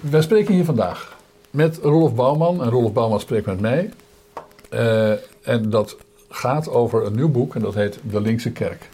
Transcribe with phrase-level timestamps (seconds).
[0.00, 1.16] Wij spreken hier vandaag
[1.50, 2.62] met Rolf Bouwman.
[2.62, 3.90] En Rolf Bouwman spreekt met mij.
[4.70, 5.10] Uh,
[5.42, 5.96] en dat
[6.28, 8.88] gaat over een nieuw boek en dat heet De Linkse Kerk.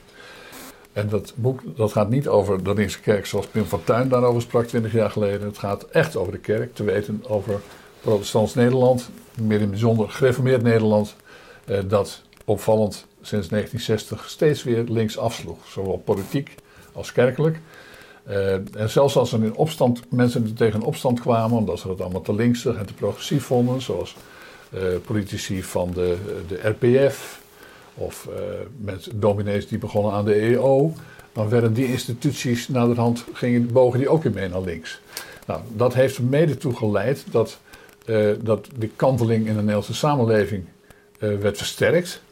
[0.92, 4.66] En dat boek dat gaat niet over de Linkse Kerk zoals Pim Tuin daarover sprak
[4.66, 5.46] 20 jaar geleden.
[5.46, 7.60] Het gaat echt over de kerk, te weten over
[8.00, 11.16] protestants Nederland, meer in het bijzonder gereformeerd Nederland,
[11.64, 15.58] eh, dat opvallend sinds 1960 steeds weer links afsloeg.
[15.68, 16.54] Zowel politiek
[16.92, 17.58] als kerkelijk.
[18.30, 22.20] Uh, en zelfs als er in opstand, mensen tegen opstand kwamen, omdat ze het allemaal
[22.20, 24.16] te linksig en te progressief vonden, zoals
[24.74, 26.16] uh, politici van de,
[26.48, 27.40] de RPF
[27.94, 28.34] of uh,
[28.76, 30.92] met dominees die begonnen aan de EO,
[31.32, 35.00] dan werden die instituties naderhand, gingen, bogen die ook weer mee naar links.
[35.46, 37.58] Nou, dat heeft mede toe geleid dat,
[38.42, 40.64] dat de kanteling in de Nederlandse samenleving
[41.18, 42.22] werd versterkt.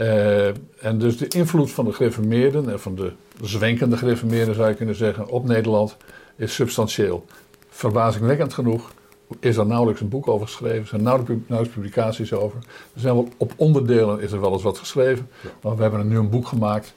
[0.00, 0.46] Uh,
[0.80, 4.94] en dus de invloed van de gereformeerden en van de zwenkende gereformeerden zou je kunnen
[4.94, 5.96] zeggen op Nederland
[6.36, 7.24] is substantieel.
[7.68, 8.92] Verbazingwekkend genoeg
[9.40, 12.58] is er nauwelijks een boek over geschreven, zijn nauwelijks, publicaties over.
[12.94, 15.28] Er zijn wel, op onderdelen is er wel eens wat geschreven,
[15.62, 16.94] maar we hebben er nu een boek gemaakt.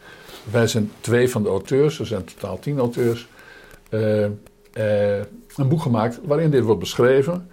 [0.51, 3.27] Wij zijn twee van de auteurs, er zijn totaal tien auteurs.
[3.89, 5.17] Uh, uh,
[5.55, 7.49] een boek gemaakt waarin dit wordt beschreven.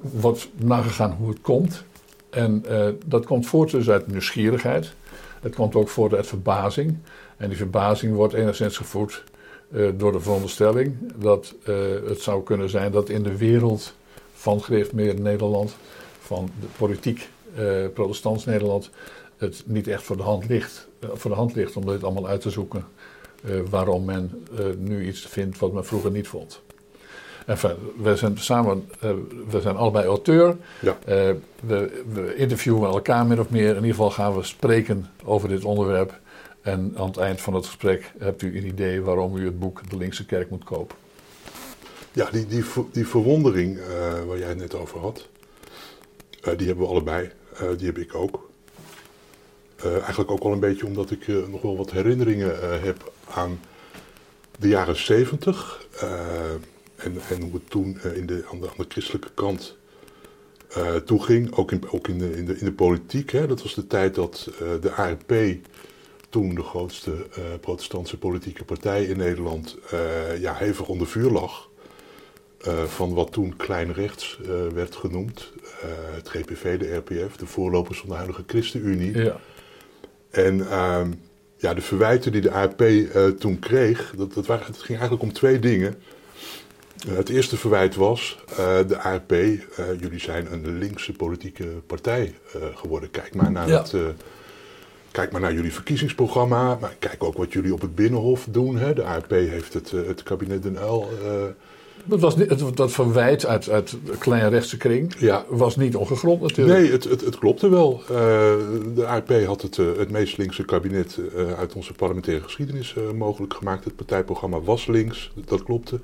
[0.00, 1.84] Wordt nagegaan hoe het komt.
[2.30, 4.92] En uh, dat komt voort dus uit nieuwsgierigheid.
[5.40, 6.96] Het komt ook voort uit verbazing.
[7.36, 9.24] En die verbazing wordt enigszins gevoed
[9.70, 13.94] uh, door de veronderstelling dat uh, het zou kunnen zijn dat in de wereld
[14.32, 15.76] van gereformeerd Nederland,
[16.20, 17.28] van de politiek
[17.94, 18.90] protestants Nederland,
[19.36, 22.40] het niet echt voor de hand ligt, voor de hand ligt om dit allemaal uit
[22.40, 22.84] te zoeken.
[23.70, 24.46] waarom men
[24.78, 26.62] nu iets vindt wat men vroeger niet vond.
[27.48, 29.10] Enfin, we zijn samen, uh,
[29.48, 30.56] we zijn allebei auteur.
[30.80, 30.98] Ja.
[31.08, 31.14] Uh,
[31.66, 33.68] we, we, interviewen elkaar min of meer.
[33.68, 36.18] In ieder geval gaan we spreken over dit onderwerp.
[36.60, 39.90] En aan het eind van het gesprek hebt u een idee waarom u het boek
[39.90, 40.96] De Linkse Kerk moet kopen.
[42.12, 43.84] Ja, die, die, die verwondering uh,
[44.26, 45.28] waar jij het net over had,
[46.56, 47.30] die hebben we allebei.
[47.76, 48.50] die heb ik ook.
[49.82, 53.60] eigenlijk ook wel een beetje omdat ik nog wel wat herinneringen heb aan
[54.58, 55.86] de jaren zeventig.
[56.98, 59.76] En, en hoe het toen uh, in de, aan, de, aan, de, christelijke kant
[60.76, 63.30] uh, toeging, ook, in, ook in, de, in, de, in de politiek.
[63.30, 63.46] Hè.
[63.46, 65.32] Dat was de tijd dat uh, de ARP,
[66.28, 67.26] toen de grootste
[67.60, 69.76] protestantse politieke partij in Nederland,
[70.40, 71.68] ja, hevig onder vuur lag.
[72.86, 74.40] van wat toen klein rechts
[74.74, 75.52] werd genoemd.
[76.14, 79.18] het GPV, de RPF, de voorlopers van de huidige ChristenUnie.
[79.18, 79.40] Ja.
[80.30, 81.12] En ehm,
[81.56, 82.82] ja, de verwijten die de ARP
[83.38, 85.94] toen kreeg, dat, dat, waren, het ging eigenlijk om twee dingen.
[87.06, 91.66] Eh, het eerste verwijt was, uh, de ARP, uh, eh, jullie zijn een linkse politieke
[91.86, 92.34] partij
[92.74, 93.10] geworden.
[93.10, 93.94] Kijk maar naar het...
[95.10, 98.76] Kijk maar naar jullie verkiezingsprogramma, maar kijk ook wat jullie op het Binnenhof doen.
[98.76, 98.94] Hè.
[98.94, 101.08] De ARP heeft het, het kabinet Den Uyl
[102.04, 105.44] dat, was niet, het, dat verwijt uit, uit de kleine rechtse kring ja.
[105.48, 106.78] was niet ongegrond natuurlijk.
[106.78, 108.02] Nee, het, het, het klopte wel.
[108.94, 111.18] De ARP had het, het meest linkse kabinet
[111.58, 113.84] uit onze parlementaire geschiedenis mogelijk gemaakt.
[113.84, 116.00] Het partijprogramma was links, dat klopte.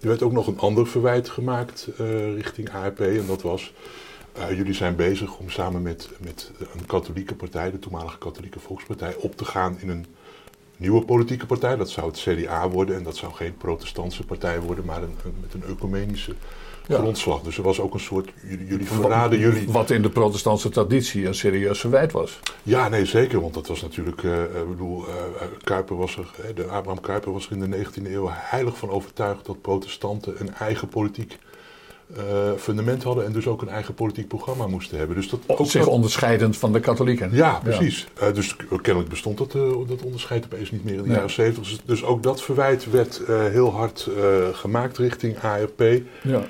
[0.00, 3.00] Er werd ook nog een ander verwijt gemaakt uh, richting ARP.
[3.00, 3.72] En dat was,
[4.38, 9.14] uh, jullie zijn bezig om samen met, met een katholieke partij, de toenmalige katholieke volkspartij,
[9.16, 10.06] op te gaan in een
[10.76, 11.76] nieuwe politieke partij.
[11.76, 15.54] Dat zou het CDA worden en dat zou geen protestantse partij worden, maar een met
[15.54, 16.34] een ecumenische
[16.90, 17.42] grondslag.
[17.42, 18.30] Dus er was ook een soort,
[18.68, 19.68] jullie, verraden jullie...
[19.68, 22.40] Wat in de protestantse traditie een serieus verwijt was.
[22.62, 23.40] Ja, nee, zeker.
[23.40, 25.14] Want dat was natuurlijk, uh, ik bedoel, uh,
[25.62, 29.46] Kuiper was er, de Abraham Kuiper was er in de 19e eeuw heilig van overtuigd
[29.46, 31.38] dat protestanten een eigen politiek
[32.16, 35.16] uh, fundament hadden en dus ook een eigen politiek programma moesten hebben.
[35.16, 37.30] Dus dat ook zich onderscheidend van de katholieken.
[37.32, 38.06] Ja, precies.
[38.20, 38.28] Ja.
[38.28, 41.62] Uh, dus kennelijk bestond dat, uh, dat onderscheid opeens niet meer in de jaren 70.
[41.62, 44.08] Dus, dus, ook dat verwijt werd heel hard
[44.52, 45.82] gemaakt richting ARP.
[46.22, 46.42] Ja.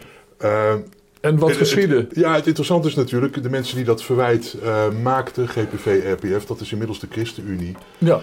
[0.42, 0.72] Uh,
[1.20, 2.08] en wat geschiedde?
[2.12, 6.60] Ja, het interessante is natuurlijk, de mensen die dat verwijt uh, maakten, GPV, RPF, dat
[6.60, 7.76] is inmiddels de ChristenUnie.
[7.98, 8.20] Ja.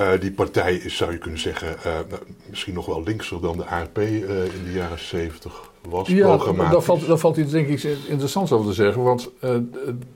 [0.00, 3.64] Uh, die partij is, zou je kunnen zeggen, nou, misschien nog wel linkser dan de
[3.64, 6.08] ARP in de jaren 70 was.
[6.08, 9.30] Ja, daar valt, daar valt iets denk ik interessants over te zeggen, want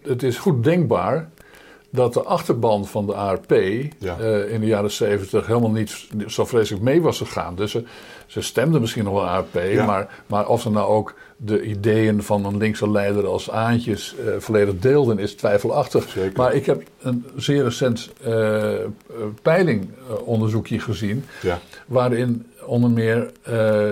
[0.03, 1.31] het is goed denkbaar
[1.97, 3.51] dat de achterban van de ARP
[3.99, 4.19] ja.
[4.21, 7.55] uh, in de jaren 70 helemaal niet zo vreselijk mee was gegaan.
[7.55, 7.85] Dus ze,
[8.27, 9.87] ze stemden misschien nog wel ARP, ja.
[9.87, 14.35] maar, maar of ze nou ook de ideeën van een linkse leider als Aantjes uh,
[14.39, 16.09] volledig deelden, is twijfelachtig.
[16.09, 16.33] Zeker.
[16.37, 18.75] Maar ik heb een zeer recent uh,
[19.43, 21.61] peilingonderzoekje gezien, ja.
[21.87, 23.31] waarin onder meer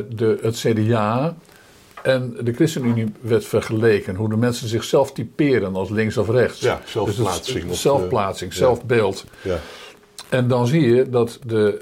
[0.09, 1.37] de, het CDA
[2.03, 4.15] en de ChristenUnie werd vergeleken.
[4.15, 6.61] Hoe de mensen zichzelf typeren als links of rechts.
[6.61, 7.69] Ja, zelfplaatsing.
[7.69, 9.25] Dus zelfplaatsing, zelfbeeld.
[9.43, 9.59] Ja.
[10.29, 11.81] En dan zie je dat de,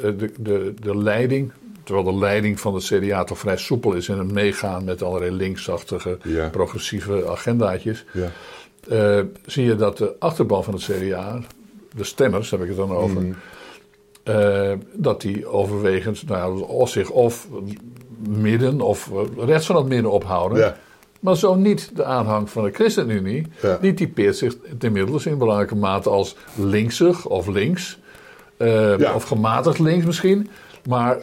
[0.00, 1.52] de, de, de leiding
[1.84, 5.30] terwijl de leiding van het CDA toch vrij soepel is in het meegaan met allerlei
[5.30, 6.48] linksachtige, Ja.
[6.48, 8.04] progressieve agendaatjes.
[8.12, 8.30] Ja.
[8.88, 11.40] eh, zie je dat de achterban van het CDA,
[11.96, 13.34] de stemmers heb ik het dan over, Mm.
[14.22, 17.48] eh, dat die overwegend nou, of zich of
[18.28, 20.58] midden of eh, rechts van het midden ophouden.
[20.58, 20.76] Ja.
[21.20, 23.46] Maar zo niet de aanhang van de ChristenUnie.
[23.62, 23.78] Ja.
[23.80, 27.98] Die typeert zich inmiddels in belangrijke mate als linksig of links.
[28.58, 29.14] Ja.
[29.14, 30.48] Of gematigd links misschien.
[30.88, 31.18] Maar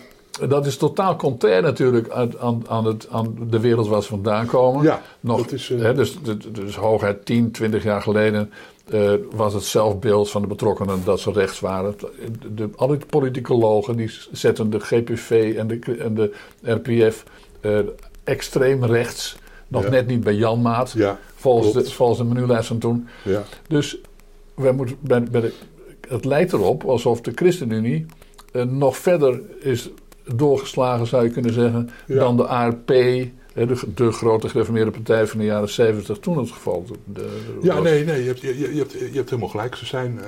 [0.49, 4.45] dat is totaal contrair natuurlijk aan, aan, aan, het, aan de wereld waar ze vandaan
[4.45, 4.83] komen.
[4.83, 6.17] Ja, Nog, dat is, eh, hè, dus,
[6.51, 8.51] dus, hooguit 10, 20 jaar geleden
[8.89, 11.95] eh, was het zelfbeeld van de betrokkenen dat ze rechts waren.
[12.39, 17.23] De, de, alle politicologen die zetten de GPV en de, en de RPF
[17.61, 17.79] eh,
[18.23, 19.35] extreem rechts.
[19.67, 19.89] Nog Ja.
[19.89, 23.07] net niet bij Jan Maat, Ja, volgens, de, volgens de menulijst van toen.
[23.23, 23.44] Ja.
[23.67, 23.97] Dus
[24.55, 25.53] wij moeten, bij, bij de,
[26.07, 28.05] het lijkt erop alsof de ChristenUnie
[28.67, 29.89] nog verder is
[30.35, 32.15] doorgeslagen, zou je kunnen zeggen, Ja.
[32.15, 33.31] dan de ARP, de,
[33.95, 37.83] de grote gereformeerde partij van de jaren 70, toen het geval de, de- Ja, was.
[37.83, 39.75] nee, nee je, hebt, je, je, hebt, je hebt helemaal gelijk.
[39.75, 40.27] Ze zijn, eh,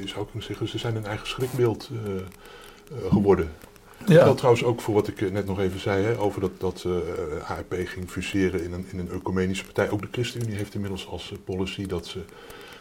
[0.00, 3.48] je zou kunnen zeggen, ze zijn een eigen schrikbeeld eh, eh, geworden.
[4.06, 4.24] Ja.
[4.24, 6.86] Dat trouwens ook voor wat ik net nog even zei, hè, over dat, dat
[7.46, 9.90] ARP ging fuseren in een, in een ecumenische partij.
[9.90, 12.18] Ook de ChristenUnie heeft inmiddels als policy dat ze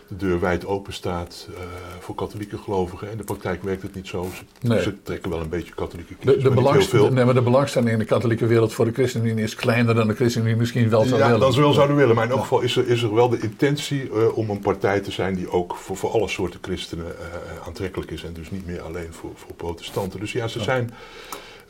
[0.07, 1.63] de deur wijd open staat eh,
[1.99, 3.11] voor katholieke gelovigen.
[3.11, 4.27] In de praktijk werkt het niet zo.
[4.35, 4.81] Ze, Nee.
[4.81, 7.11] ze trekken wel een beetje katholieke De, kiezers, de, belangs- veel.
[7.11, 10.13] nee, maar de belangstelling in de katholieke wereld voor de ChristenUnie is kleiner dan de
[10.15, 11.39] ChristenUnie misschien wel zou ja, willen.
[11.41, 12.15] dat ze wel zouden willen.
[12.15, 14.99] Maar in elk geval is er, is er wel de intentie eh, om een partij
[14.99, 18.23] te zijn die ook voor, voor alle soorten christenen eh, aantrekkelijk is.
[18.23, 20.19] En dus niet meer alleen voor, voor protestanten.
[20.19, 20.93] Dus ja, ze zijn.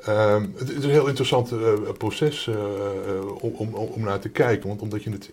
[0.03, 1.51] ehm, het is een heel interessant
[1.97, 2.50] proces
[3.41, 4.68] om, om, om naar te kijken.
[4.68, 5.30] Want omdat je het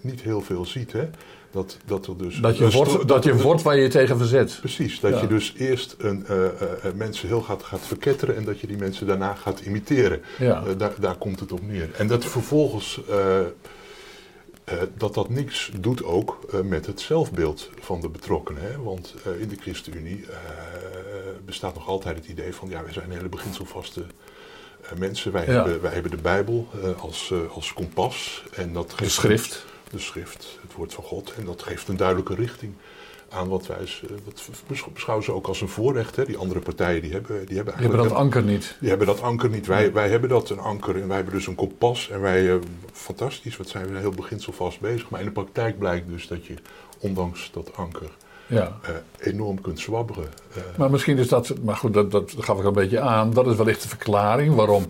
[0.00, 1.08] niet heel veel ziet, hè,
[1.50, 2.36] dat, dat er dus.
[2.40, 4.56] Dat je, wordt, dat je er- wordt waar je je tegen verzet.
[4.60, 5.20] Precies, dat Ja.
[5.20, 8.66] je dus eerst een, eh, eh, eh, mensen heel gaat, gaat verketteren en dat je
[8.66, 10.22] die mensen daarna gaat imiteren.
[10.38, 10.62] Ja.
[10.76, 11.90] Daar, daar komt het op neer.
[11.96, 13.00] En dat vervolgens,
[14.96, 18.62] dat dat niks doet ook met het zelfbeeld van de betrokkenen.
[18.62, 18.82] Hè?
[18.82, 20.24] Want in de ChristenUnie
[21.44, 24.02] bestaat nog altijd het idee van, ja, wij zijn hele beginselvaste
[24.98, 25.32] mensen.
[25.32, 25.52] Wij, Ja.
[25.52, 28.42] hebben, wij hebben de Bijbel als, als kompas.
[28.54, 29.64] En dat De schrift.
[29.90, 31.32] De schrift, het woord van God.
[31.38, 32.72] En dat geeft een duidelijke richting
[33.28, 33.76] aan wat wij,
[34.24, 36.16] dat besch- beschouwen ze ook als een voorrecht.
[36.16, 36.24] Hè?
[36.24, 38.08] Die andere partijen die hebben, die hebben Je hebt eigenlijk...
[38.08, 38.76] dat anker niet.
[38.80, 39.66] Die hebben dat anker niet.
[39.66, 41.00] Wij, wij hebben dat, een anker.
[41.00, 42.10] En wij hebben dus een kompas.
[42.10, 42.56] En wij, eh,
[42.92, 45.10] fantastisch, wat zijn we heel beginselvast bezig.
[45.10, 46.54] Maar in de praktijk blijkt dus dat je,
[46.98, 48.08] ondanks dat anker,
[48.46, 48.78] Ja.
[48.82, 48.90] eh,
[49.32, 50.28] enorm kunt zwabberen.
[50.54, 53.30] Eh, Maar misschien is dat, maar goed, dat, dat gaf ik een beetje aan.
[53.32, 54.88] Dat is wellicht de verklaring waarom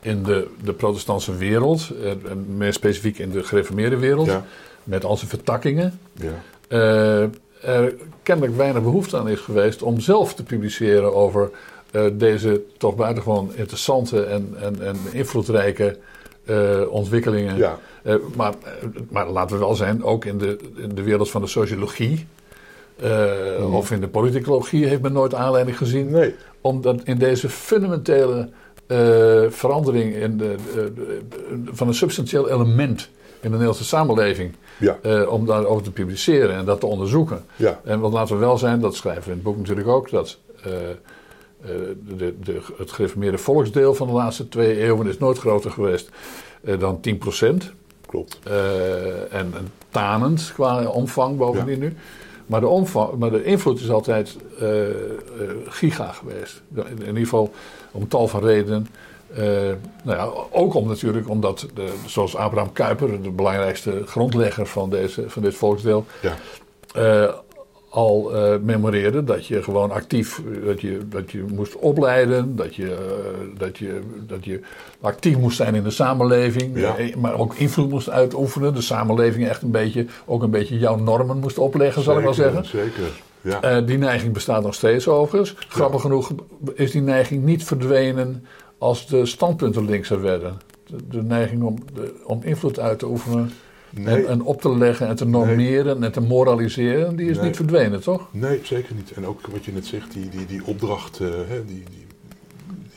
[0.00, 4.44] in de, de protestantse wereld, eh, en meer specifiek in de gereformeerde wereld, ja,
[4.84, 7.22] met al zijn vertakkingen, ja, eh,
[7.62, 11.50] er kennelijk weinig behoefte aan is geweest om zelf te publiceren over
[11.90, 15.98] eh, deze toch buitengewoon interessante en, en, en invloedrijke
[16.90, 17.56] ontwikkelingen.
[17.56, 17.78] ja,
[18.36, 18.54] maar,
[19.10, 22.26] maar laten we wel zijn, ook in de, in de wereld van de sociologie
[23.02, 23.74] Mhm.
[23.74, 28.48] of in de politicologie heeft men nooit aanleiding gezien nee, omdat in deze fundamentele
[28.88, 31.20] eh, verandering in de, de- de-
[31.72, 33.00] van een substantieel element
[33.34, 37.44] in de Nederlandse samenleving, ja, eh, om daarover te publiceren en dat te onderzoeken.
[37.56, 40.10] ja, En wat laten we wel zijn, dat schrijven we in het boek natuurlijk ook,
[40.10, 40.96] dat eh, eh,
[42.16, 46.10] de, de, het gereformeerde volksdeel van de laatste twee eeuwen is nooit groter geweest
[46.64, 47.56] eh, dan 10%
[48.06, 48.38] klopt.
[48.44, 51.96] eh, en, en tanend qua omvang bovendien nu.
[52.48, 54.68] Maar de, omvang, maar de invloed is altijd eh,
[55.66, 56.62] giga geweest.
[56.74, 57.52] In, in ieder geval
[57.90, 58.86] om tal van redenen.
[59.34, 59.42] Eh,
[60.02, 65.30] nou ja, ook om natuurlijk omdat, de, zoals Abraham Kuyper, de belangrijkste grondlegger van, deze,
[65.30, 66.36] van dit volksdeel, Ja,
[67.90, 72.90] al eh, memoreerde dat je gewoon actief, dat je, dat je moest opleiden, dat je,
[72.92, 74.60] eh, dat, je, dat je
[75.00, 76.96] actief moest zijn in de samenleving, Ja.
[76.96, 78.74] eh, maar ook invloed moest uitoefenen.
[78.74, 82.34] De samenleving echt een beetje, ook een beetje jouw normen moest opleggen, zal ik wel
[82.34, 82.64] zeggen.
[82.64, 83.62] Zeker, ja.
[83.62, 85.54] Eh, die neiging bestaat nog steeds overigens.
[85.68, 86.30] Grappig genoeg
[86.74, 88.44] is die neiging niet verdwenen
[88.78, 90.56] als de standpunten linkser werden.
[90.86, 93.50] De, de neiging om, de, om invloed uit te oefenen
[93.90, 97.46] nee, en, en op te leggen en te normeren en te moraliseren, die is Nee.
[97.46, 98.28] niet verdwenen, toch?
[98.30, 99.10] nee, zeker niet.
[99.12, 102.06] En ook wat je net zegt, die, die, die opdracht, eh, hè, die, die, die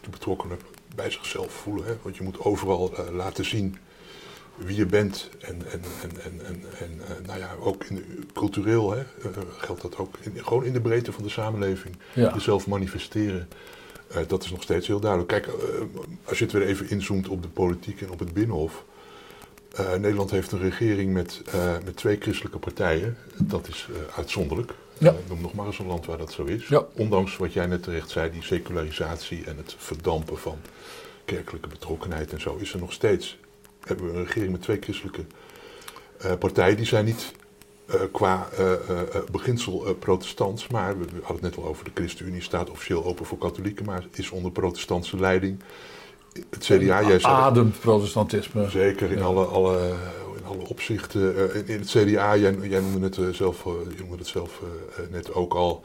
[0.02, 0.58] de betrokkenen
[0.96, 1.86] bij zichzelf voelen.
[1.86, 1.94] Hè?
[2.02, 3.78] Want je moet overal eh, laten zien
[4.56, 5.30] wie je bent.
[5.40, 9.04] En, en, en, en, en, en eh, nou ja, ook in de, cultureel hè,
[9.58, 10.16] geldt dat ook.
[10.22, 11.96] In, gewoon in de breedte van de samenleving.
[12.14, 12.32] Ja.
[12.34, 13.48] Jezelf manifesteren.
[14.28, 15.30] Dat is nog steeds heel duidelijk.
[15.32, 15.50] Kijk,
[16.24, 18.84] als je het weer even inzoomt op de politiek en op het Binnenhof.
[19.72, 23.18] Eh, Nederland heeft een regering met, eh, met twee christelijke partijen.
[23.38, 24.74] Dat is eh, uitzonderlijk.
[24.98, 25.10] Ja.
[25.10, 26.68] Eh, noem nog maar eens een land waar dat zo is.
[26.68, 26.86] Ja.
[26.94, 30.58] Ondanks wat jij net terecht zei, die secularisatie en het verdampen van
[31.26, 33.40] kerkelijke betrokkenheid en zo, is er nog steeds.
[33.80, 35.26] Hebben we een regering met twee christelijke
[36.40, 36.78] partijen.
[36.78, 37.32] Die zijn niet
[38.12, 38.50] qua
[39.32, 43.26] beginsel protestants, maar we, we hadden het net al over de ChristenUnie staat officieel open
[43.26, 45.60] voor katholieken, maar is onder protestantse leiding.
[46.50, 48.70] Het CDA, jij zei Ademt protestantisme.
[48.70, 49.24] Zeker in, Ja.
[49.24, 49.94] alle, alle,
[50.38, 51.52] in alle opzichten.
[51.54, 54.62] Eh, in, het CDA, jij, jij noemde het, eh, zelf, eh, je noemde het zelf
[55.12, 55.84] net ook al.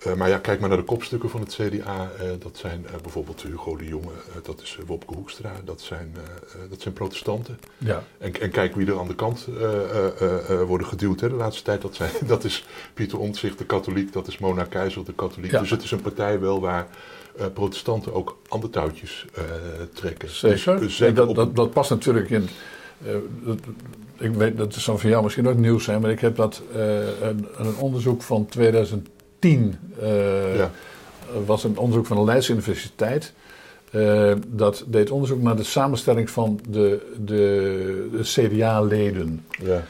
[0.00, 2.10] Eh, maar ja, kijk maar naar de kopstukken van het CDA.
[2.18, 6.14] eh, dat zijn eh, bijvoorbeeld Hugo de Jonge, dat is Wopke Hoekstra, dat zijn,
[6.70, 7.58] dat zijn protestanten.
[7.78, 8.02] Ja.
[8.18, 9.46] En, en kijk wie er aan de kant
[10.66, 11.82] worden geduwd hè, de laatste tijd.
[11.82, 15.50] Dat, zijn, dat is Pieter Omtzigt, de katholiek, dat is Mona Keizer, de katholiek.
[15.50, 15.60] Ja.
[15.60, 16.86] Dus het is een partij wel waar
[17.54, 19.26] protestanten ook andere touwtjes
[19.92, 20.28] trekken.
[20.30, 20.72] Zeker.
[20.72, 22.48] Dus, dus zeker dat, op- dat, dat past natuurlijk in.
[23.44, 23.58] dat,
[24.18, 27.46] ik weet dat zal voor jou misschien ook nieuws zijn, maar ik heb dat een,
[27.56, 29.18] een onderzoek van 2010
[30.00, 30.70] eh, ja,
[31.46, 33.32] was een onderzoek van de Leids Universiteit.
[33.90, 39.44] Eh, dat deed onderzoek naar de samenstelling van de, de, de CDA-leden.
[39.62, 39.82] ja,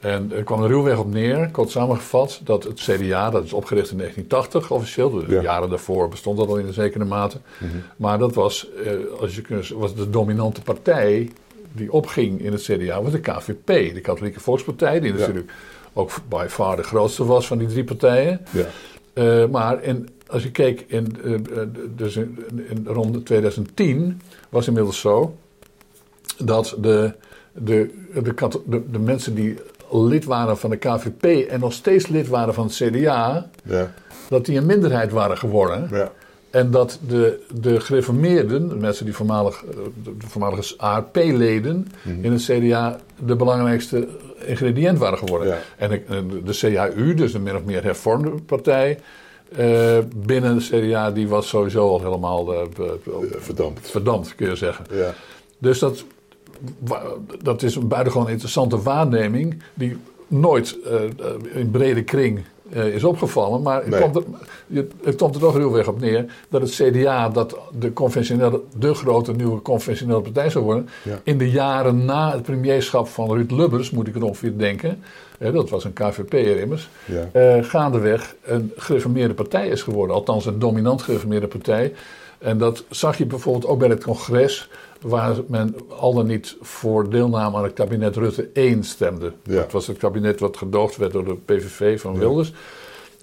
[0.00, 3.90] En er kwam er ruwweg op neer, kort samengevat, dat het CDA, dat is opgericht
[3.90, 5.42] in 1980 officieel, de Ja.
[5.42, 7.36] jaren daarvoor bestond dat al in een zekere mate.
[7.58, 7.70] mhm.
[7.96, 11.30] Maar dat was, eh, als je kunt, was de dominante partij
[11.72, 15.32] die opging in het CDA, was de KVP, de Katholieke Volkspartij, die Ja.
[15.94, 18.40] Ook by far de grootste was van die drie partijen.
[18.50, 18.64] ja,
[19.12, 21.60] Eh, maar in, als je keek, in, eh,
[21.96, 25.36] dus in, in rond 2010 was inmiddels zo
[26.38, 27.12] dat de,
[27.52, 28.34] de, de,
[28.66, 29.56] de, de mensen die
[29.90, 33.92] lid waren van de KVP en nog steeds lid waren van het CDA, ja,
[34.28, 35.88] dat die een minderheid waren geworden.
[35.90, 36.12] ja,
[36.50, 39.64] En dat de, de gereformeerden, de mensen die voormalig,
[40.04, 42.24] de de voormalige ARP-leden Mhm.
[42.24, 44.08] in het CDA, de belangrijkste
[44.46, 45.48] ingrediënt waren geworden.
[45.48, 45.58] Ja.
[45.76, 48.98] En de, de, de CAU, dus de min of meer hervormde partij,
[49.56, 52.92] eh, binnen het CDA, die was sowieso al helemaal eh, eh,
[53.38, 53.90] verdampt.
[53.90, 54.84] verdampt, kun je zeggen.
[54.90, 55.14] Ja,
[55.58, 56.04] Dus dat,
[57.42, 59.96] dat is een buitengewoon interessante waarneming die
[60.26, 60.78] nooit
[61.52, 63.62] in brede kring eh, is opgevallen.
[63.62, 64.00] Maar het, Nee.
[64.00, 64.22] komt er,
[65.04, 69.32] het komt er toch ruwweg op neer dat het CDA, dat de, conventionele, de grote
[69.32, 71.20] nieuwe conventionele partij zou worden, Ja.
[71.22, 75.02] in de jaren na het premierschap van Ruud Lubbers, moet ik er ongeveer denken,
[75.38, 80.16] hè, dat was een KVP'er immers, ja, eh, gaandeweg een gereformeerde partij is geworden.
[80.16, 81.92] Althans, een dominant gereformeerde partij.
[82.38, 84.68] En dat zag je bijvoorbeeld ook bij het congres,
[85.00, 89.32] waar men al dan niet voor deelname aan het kabinet Rutte 1 stemde.
[89.42, 89.54] Ja.
[89.54, 92.18] Dat was het kabinet wat gedoogd werd door de PVV van Ja.
[92.18, 92.52] Wilders.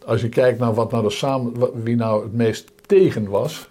[0.06, 1.53] Als je kijkt naar wat nou de samen,
[1.84, 3.68] wie nou het meest tegen was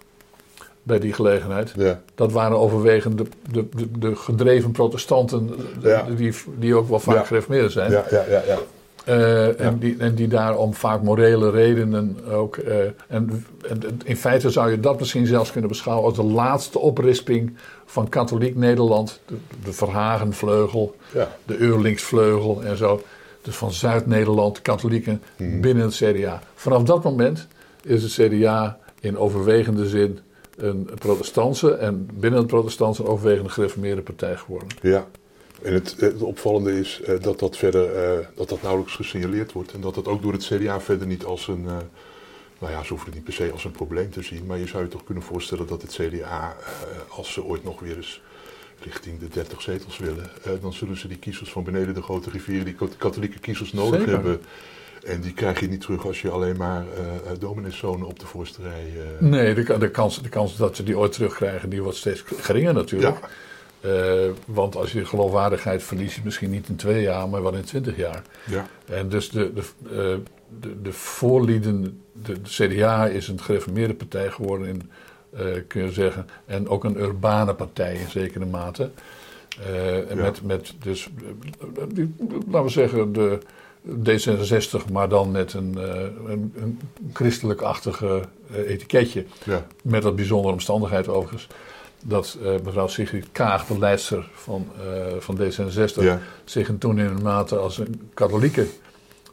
[0.82, 5.50] bij die gelegenheid, ja, dat waren overwegend de, de, de, de gedreven protestanten,
[6.16, 7.68] die, die ook wel vaak Ja.
[7.68, 8.02] zijn.
[9.06, 9.12] Ja.
[9.12, 12.56] Eh, en, die, en die daar om vaak morele redenen ook.
[12.56, 12.78] eh,
[13.08, 17.56] en, en in feite zou je dat misschien zelfs kunnen beschouwen als de laatste oprisping
[17.86, 19.20] van katholiek Nederland.
[19.26, 21.28] De, de Verhagenvleugel, ja.
[21.46, 23.02] de Eurlingsvleugel en zo.
[23.42, 25.60] Dus van Zuid-Nederland, katholieken Mhm.
[25.60, 26.42] binnen het CDA.
[26.54, 27.46] Vanaf dat moment
[27.82, 30.18] is het CDA in overwegende zin
[30.56, 34.68] een protestantse en binnen het protestantse een overwegende gereformeerde partij geworden.
[34.82, 35.06] Ja,
[35.62, 39.72] en het, het opvallende is eh, dat dat verder eh, dat dat nauwelijks gesignaleerd wordt.
[39.72, 41.64] En dat dat ook door het CDA verder niet als een.
[41.68, 41.76] eh,
[42.58, 44.46] nou ja, ze hoeven het niet per se als een probleem te zien.
[44.46, 47.80] Maar je zou je toch kunnen voorstellen dat het CDA, eh, als ze ooit nog
[47.80, 48.22] weer eens
[48.82, 52.30] richting de 30 zetels willen, eh, dan zullen ze die kiezers van beneden de grote
[52.30, 54.14] rivieren, die kat- katholieke kiezers nodig Zeker.
[54.14, 54.40] hebben.
[55.04, 58.62] En die krijg je niet terug als je alleen maar eh domineeszonen op de voorste
[58.62, 58.92] rij.
[58.96, 62.22] eh, Nee, de, de, kans, de kans dat ze die ooit terugkrijgen, die wordt steeds
[62.40, 63.18] geringer natuurlijk.
[63.20, 63.28] Ja,
[63.80, 67.96] Eh, want als je geloofwaardigheid verliest, misschien niet in twee jaar, maar wel in twintig
[67.96, 68.22] jaar.
[68.46, 70.18] ja, En dus de, de, eh,
[70.60, 74.90] de, de voorlieden, de, de CDA is een gereformeerde partij geworden, in,
[75.30, 76.28] eh, kun je zeggen.
[76.46, 78.90] En ook een urbane partij in zekere mate.
[80.08, 80.22] En Ja.
[80.22, 81.08] met, met dus,
[81.88, 82.14] die,
[82.46, 83.38] laten we zeggen, de
[84.04, 85.76] D66, maar dan met een,
[86.26, 86.80] een, een
[87.12, 88.22] christelijk-achtige
[88.66, 89.24] etiketje.
[89.44, 91.48] ja, Met dat bijzondere omstandigheid overigens.
[92.04, 97.22] Dat eh, mevrouw Sigrid Kaag, de leidster van, eh, van D66, ja, zich in toenemende
[97.22, 98.66] mate als een katholieke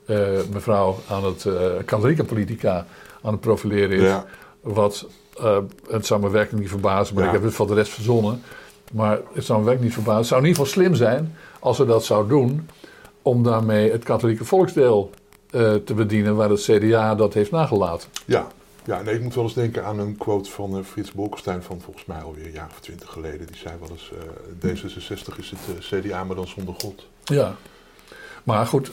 [0.05, 0.17] eh,
[0.51, 1.45] mevrouw aan het,
[1.86, 2.86] katholieke politica
[3.21, 4.01] aan het profileren is.
[4.01, 4.25] ja,
[4.62, 5.07] Wat,
[5.89, 7.29] het zou me werkelijk niet verbazen, maar Ja.
[7.29, 8.41] ik heb het van de rest verzonnen.
[8.93, 10.19] Maar het zou me werkelijk niet verbazen.
[10.19, 12.69] Het zou in ieder geval slim zijn als ze dat zou doen,
[13.21, 15.09] om daarmee het katholieke volksdeel
[15.86, 18.09] te bedienen, waar het CDA dat heeft nagelaten.
[18.25, 18.47] Ja,
[18.88, 21.82] ja nee, ik moet wel eens denken aan een quote van eh, Frits Bolkestein van
[21.82, 23.48] volgens mij alweer een jaar of twintig geleden.
[23.48, 25.60] Die zei wel eens, eh, D66 is het
[25.91, 27.08] eh, CDA, maar dan zonder God.
[27.24, 27.56] Ja.
[28.44, 28.91] Maar goed,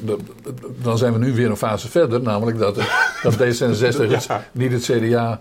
[0.83, 2.23] dan zijn we nu weer een fase verder.
[2.23, 2.75] Namelijk dat,
[3.23, 4.45] dat D66 het- Ja.
[4.53, 5.41] niet het CDA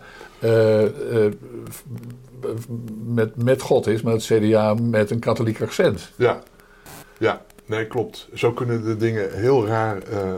[3.05, 6.12] met, met God is, maar het CDA met een katholiek accent.
[6.15, 6.39] Ja,
[7.17, 7.41] ja,
[7.75, 8.27] nee, klopt.
[8.34, 10.30] Zo kunnen de dingen heel raar eh, eh,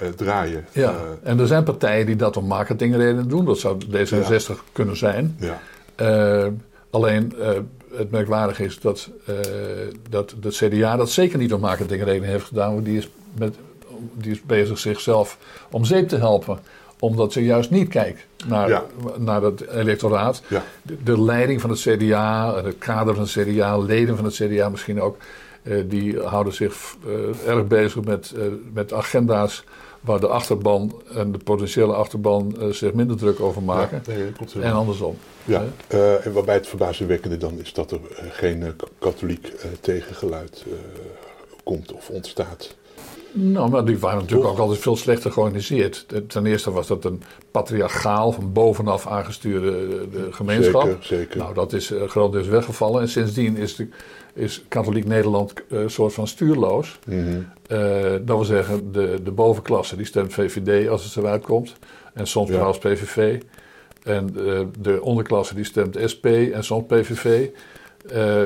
[0.00, 0.64] eh, draaien.
[0.72, 0.94] Ja.
[1.22, 3.44] En er zijn partijen die dat om marketingredenen doen.
[3.44, 5.36] Dat zou D66 kunnen zijn.
[5.38, 5.60] ja.
[6.90, 7.34] Alleen
[7.96, 9.10] het merkwaardige is dat,
[10.10, 12.72] dat de CDA dat zeker niet om marketingredenen heeft gedaan.
[12.72, 13.54] Want die is, met,
[14.14, 15.38] die is bezig zichzelf
[15.70, 16.58] om zeep te helpen.
[16.98, 18.84] Omdat ze juist niet kijkt naar, Ja.
[19.18, 20.42] naar het electoraat.
[20.48, 20.62] Ja.
[20.82, 24.68] De, de leiding van het CDA, het kader van het CDA, leden van het CDA
[24.68, 25.16] misschien ook.
[25.62, 28.42] Eh, die houden zich eh, erg bezig met, eh,
[28.72, 29.64] met agenda's
[30.00, 34.02] waar de achterban en de potentiële achterban eh, zich minder druk over maken.
[34.06, 35.16] Ja, nee, klopt En andersom.
[35.44, 38.00] Ja, eh, en waarbij het verbazingwekkende dan is dat er
[38.30, 40.64] geen katholiek tegengeluid
[41.64, 42.74] komt of ontstaat.
[43.34, 46.06] Nou, maar die waren natuurlijk ook altijd veel slechter georganiseerd.
[46.28, 49.70] Ten- eerste was dat een patriarchaal, van bovenaf aangestuurde
[50.10, 50.82] de gemeenschap.
[50.82, 51.38] Zeker, zeker.
[51.38, 53.00] Nou, dat is uh, grotendeels weggevallen.
[53.00, 53.88] En sindsdien is, de,
[54.34, 56.98] is katholiek Nederland eh, een soort van stuurloos.
[57.06, 57.40] Mhm.
[57.66, 57.78] Eh,
[58.12, 61.74] dat wil zeggen, de, de bovenklasse die stemt VVD als het eruit komt.
[62.14, 62.58] En soms Ja.
[62.58, 63.40] als PVV.
[64.02, 67.48] En eh, de onderklasse die stemt SP en soms PVV.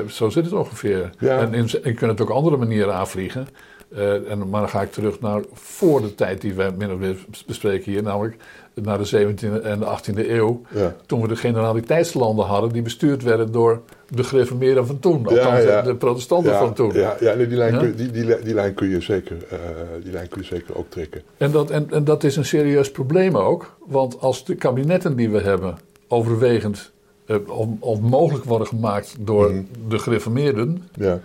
[0.09, 1.09] Zo zit het ongeveer.
[1.19, 1.39] Ja.
[1.39, 3.47] En, in, en je kunt het ook andere manieren aanvliegen.
[3.95, 6.97] Eh, en, maar dan ga ik terug naar voor de tijd die wij min of
[6.99, 7.15] meer
[7.45, 8.03] bespreken hier.
[8.03, 8.35] Namelijk
[8.73, 10.61] naar de 17e en de 18e eeuw.
[10.69, 10.95] Ja.
[11.05, 15.27] Toen we de generaliteitslanden hadden die bestuurd werden door de gereformeerden van toen.
[15.27, 15.81] Althans, ja.
[15.81, 16.93] de protestanten van toen.
[16.93, 17.77] ja, ja nee, die, lijn?
[17.77, 19.57] Kun, die, die, li- die lijn kun je zeker, eh,
[20.03, 21.21] die lijn kun je zeker ook trekken.
[21.37, 23.77] En, dat, en, en dat is een serieus probleem ook.
[23.85, 25.77] Want als de kabinetten die we hebben
[26.07, 26.91] overwegend
[27.25, 29.61] eh, on- onmogelijk worden gemaakt door Mhm.
[29.87, 31.19] de gereformeerden, Ja,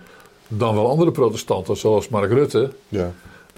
[0.57, 3.11] dan wel andere protestanten zoals Mark Rutte, ja,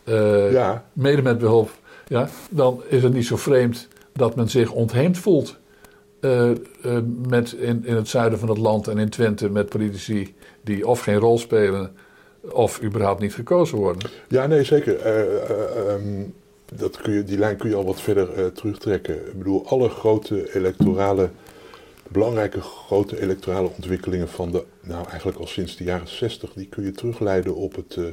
[0.03, 1.69] eh, ja, mede met behulp,
[2.07, 5.57] ja, dan is het niet zo vreemd dat men zich ontheemd voelt.
[6.19, 6.57] eh, eh,
[7.27, 10.99] met in, in het zuiden van het land en in Twente met politici die of
[10.99, 11.91] geen rol spelen
[12.41, 14.09] of überhaupt niet gekozen worden.
[14.27, 14.99] ja, nee, zeker.
[14.99, 16.23] Eh, eh, ehm,
[16.75, 19.15] dat kun je, die lijn kun je al wat verder terugtrekken.
[19.15, 21.29] Ik bedoel, alle grote electorale,
[22.09, 26.83] belangrijke grote electorale ontwikkelingen van de, nou eigenlijk al sinds de jaren 60, die kun
[26.83, 28.03] je terugleiden op het, eh,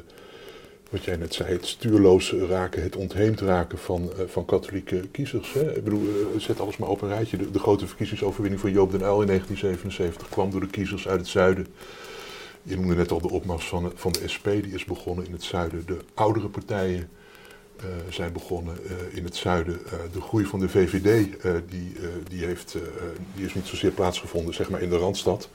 [0.90, 5.52] wat jij net zei, het stuurloos raken, het ontheemd raken van, eh, van katholieke kiezers.
[5.52, 5.76] Hè?
[5.76, 7.50] Ik bedoel, eh, zet alles maar op een rijtje.
[7.50, 11.28] De, grote verkiezingsoverwinning van Joop den Uyl in 1977 kwam door de kiezers uit het
[11.28, 11.66] zuiden.
[12.62, 15.42] Je noemde net al de opmars van, van de SP, die is begonnen in het
[15.42, 15.82] zuiden.
[15.86, 17.08] De oudere partijen
[17.76, 19.78] eh, zijn begonnen eh, in het zuiden.
[19.86, 21.26] Eh, de groei van de VVD,
[21.68, 21.96] die,
[22.28, 22.76] die, heeft,
[23.34, 25.48] die is niet zozeer plaatsgevonden zeg maar in de Randstad.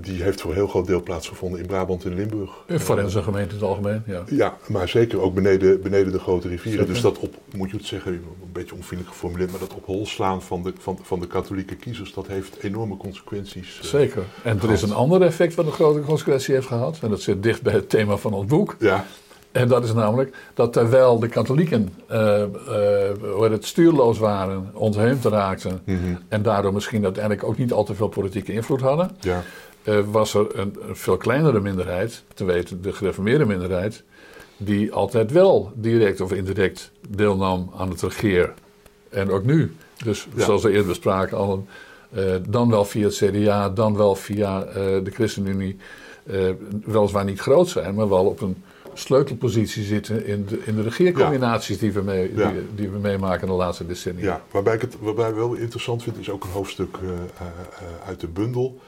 [0.00, 2.50] Die heeft voor een heel groot deel plaatsgevonden in Brabant en Limburg.
[2.66, 4.24] In Forense gemeente in het algemeen, ja.
[4.26, 6.78] Ja, maar zeker ook beneden, beneden de grote rivieren.
[6.78, 6.92] Zeker.
[6.92, 10.06] Dus dat op, moet je het zeggen, een beetje onvriendelijk geformuleerd, maar dat op hol
[10.06, 13.80] slaan van de, van, van de katholieke kiezers, dat heeft enorme consequenties.
[13.82, 14.24] Zeker.
[14.42, 16.98] En er is een ander effect wat een grote consequentie heeft gehad.
[17.02, 18.76] En dat zit dicht bij het thema van ons boek.
[18.78, 19.06] Ja,
[19.52, 21.88] En dat is namelijk dat terwijl de katholieken
[23.40, 25.80] heet het, stuurloos waren, ontheemd raakten.
[25.84, 29.10] mhm, En daardoor misschien uiteindelijk ook niet al te veel politieke invloed hadden.
[29.20, 29.42] ja,
[29.82, 34.02] eh, was er een, een veel kleinere minderheid, te weten de gereformeerde minderheid.
[34.56, 38.52] Die altijd wel direct of indirect deelnam aan het regeer.
[39.08, 39.74] En ook nu.
[40.04, 40.44] Dus Ja.
[40.44, 41.52] zoals we eerder bespraken, al
[42.10, 44.60] een, dan wel via het CDA, dan wel via
[45.04, 45.76] de ChristenUnie.
[46.84, 48.62] weliswaar niet groot zijn, maar wel op een
[48.98, 53.52] sleutelpositie zitten in de, in de regeercombinaties die, we mee, die, die we meemaken de
[53.52, 54.24] laatste decennia.
[54.24, 54.42] ja.
[54.50, 57.46] Waarbij ik het waarbij ik wel interessant vind, is ook een hoofdstuk eh, eh,
[58.06, 58.80] uit de bundel.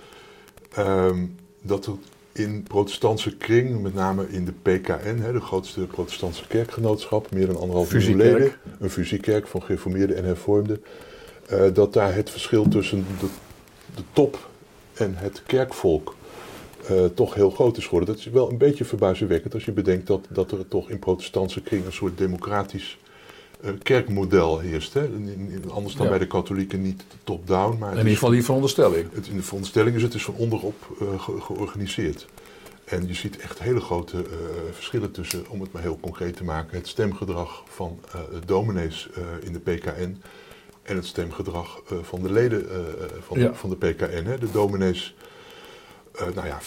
[0.75, 1.27] Ehm,
[1.63, 1.93] dat er
[2.33, 7.57] in protestantse kring, met name in de PKN, hè, de grootste protestantse kerkgenootschap, meer dan
[7.59, 10.85] anderhalf miljoen leden, een fusiekerk van gereformeerden en hervormden,
[11.47, 13.27] eh, dat daar het verschil tussen de,
[13.95, 14.49] de top
[14.95, 16.15] en het kerkvolk
[16.91, 18.09] eh, toch heel groot is geworden.
[18.09, 21.61] Dat is wel een beetje verbazingwekkend als je bedenkt dat, dat er toch in protestantse
[21.63, 22.99] kring een soort democratisch
[23.61, 24.95] eh, kerkmodel heerst.
[24.95, 25.09] Hè?
[25.71, 26.11] Anders dan Ja.
[26.11, 29.07] bij de katholieken niet top-down, maar In ieder geval die veronderstelling.
[29.13, 32.27] het, in de veronderstelling is het dus van onderop eh, ge- georganiseerd.
[32.85, 34.25] En je ziet echt hele grote
[34.73, 37.99] verschillen tussen, om het maar heel concreet te maken, het stemgedrag van
[38.47, 39.09] dominees
[39.41, 40.17] in de PKN
[40.83, 42.67] en het stemgedrag van de leden
[43.21, 43.49] van, Ja.
[43.49, 44.25] de, van de PKN.
[44.25, 44.39] Hè.
[44.39, 45.15] De dominees,
[46.35, 46.65] nou ja, 50%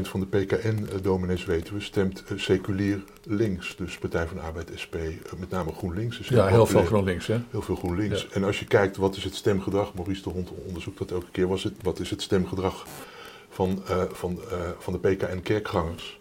[0.00, 3.76] van de PKN-dominees weten we, stemt eh, seculier links.
[3.76, 6.18] Dus Partij van de Arbeid, SP, eh, met name GroenLinks.
[6.18, 6.84] Is Ja, heel veel.
[6.84, 7.38] GroenLinks, hè?
[7.50, 8.22] Heel veel GroenLinks.
[8.22, 8.28] Ja.
[8.32, 11.48] En als je kijkt wat is het stemgedrag, Maurice de Hond onderzoekt dat elke keer,
[11.48, 12.86] was het, wat is het stemgedrag
[13.48, 16.16] van, eh, van, eh, van de PKN-kerkgangers?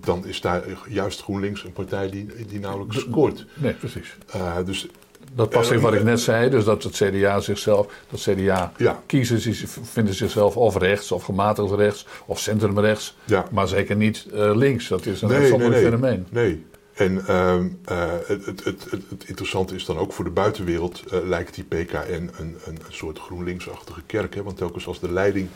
[0.00, 3.46] dan is daar juist GroenLinks een partij die, die nauwelijks scoort.
[3.54, 4.16] Nee, precies.
[4.64, 4.88] dus
[5.34, 9.66] dat past in wat ik net zei, dus dat het CDA zichzelf, dat CDA-kiezers ja.
[9.82, 13.46] vinden zichzelf of rechts of gematigd rechts of centrumrechts, ja.
[13.50, 14.88] maar zeker niet uh, links.
[14.88, 16.26] Dat is een nee, nee, nee, fenomeen.
[16.30, 16.66] Nee.
[16.94, 17.54] En uh,
[17.90, 21.96] uh, het, het, het, het, interessante is dan ook voor de buitenwereld lijkt die PKN
[22.12, 24.34] een, een, een soort GroenLinksachtige kerk.
[24.34, 24.42] Hè?
[24.42, 25.48] Want telkens als de leiding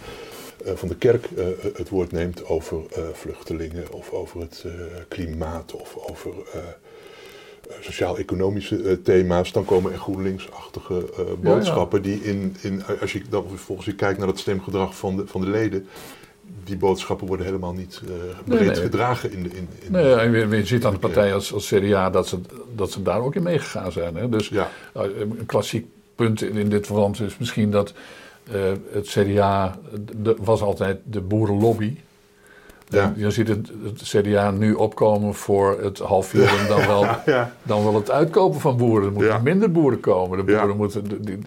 [0.65, 1.29] van de kerk
[1.77, 4.65] het woord neemt over vluchtelingen of over het
[5.09, 6.33] klimaat of over
[7.81, 13.45] sociaal-economische uh, thema's, dan komen er GroenLinks-achtige uh, boodschappen die in, in, als je dan
[13.55, 15.87] volgens je kijkt naar het stemgedrag van de, van de leden,
[16.65, 18.11] die boodschappen worden helemaal niet uh,
[18.45, 19.49] breed gedragen in de.
[19.49, 22.39] In, in nee, en je, ziet aan de partij als, als CDA dat ze,
[22.75, 24.17] dat ze daar ook in meegegaan zijn.
[24.17, 24.29] Hè?
[24.29, 24.71] Dus ja.
[24.95, 27.95] een klassiek punt in, in, dit verband is misschien dat
[28.91, 29.79] het CDA
[30.17, 31.97] de, was altijd de boerenlobby.
[32.93, 33.13] Ja.
[33.17, 37.07] Je ziet het, het, CDA nu opkomen voor het halveren dan wel,
[37.63, 39.07] dan wel het uitkopen van boeren.
[39.07, 40.39] Er moeten minder boeren komen.
[40.39, 41.39] De boeren moeten, die,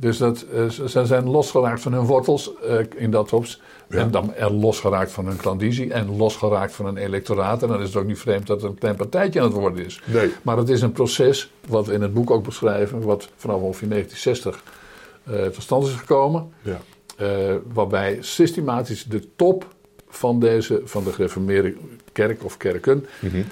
[0.00, 3.60] dus dat, uh, ze zijn losgeraakt van hun wortels uh, in dat opzicht.
[3.88, 7.62] En dan er losgeraakt van hun klandizie en losgeraakt van hun electoraat.
[7.62, 9.84] En dan is het ook niet vreemd dat het een klein partijtje aan het worden
[9.84, 10.02] is.
[10.04, 10.32] Nee.
[10.42, 13.88] Maar het is een proces, wat we in het boek ook beschrijven, wat vanaf ongeveer
[13.88, 14.62] 1960
[15.30, 16.52] uh, tot stand is gekomen.
[16.62, 16.78] Ja.
[17.72, 19.66] waarbij systematisch de top
[20.08, 21.74] van, deze, van de gereformeerde
[22.12, 23.44] kerk of kerken mm